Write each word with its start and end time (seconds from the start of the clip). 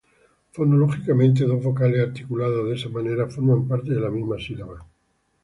Fonológicamente 0.53 1.43
dos 1.45 1.61
vocales 1.63 2.01
articuladas 2.01 2.63
de 2.65 2.73
esa 2.73 2.89
manera 2.89 3.27
forman 3.27 3.67
parte 3.67 3.93
de 3.93 4.01
la 4.01 4.09
misma 4.09 4.37
sílaba. 4.39 4.83